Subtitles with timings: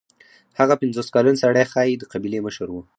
[0.59, 2.75] هغه پنځوس کلن سړی ښايي د قبیلې مشر و.